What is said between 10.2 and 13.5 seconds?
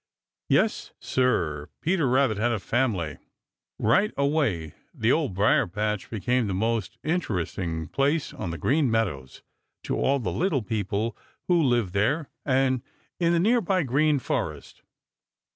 little people who live there and in the